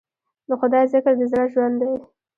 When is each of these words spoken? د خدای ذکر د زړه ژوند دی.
د 0.47 0.49
خدای 0.59 0.85
ذکر 0.93 1.13
د 1.19 1.21
زړه 1.31 1.45
ژوند 1.53 1.75
دی. 1.81 1.93